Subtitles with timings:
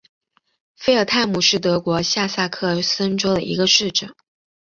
[0.75, 4.09] 费尔泰姆是德国下萨克森州的一个市镇。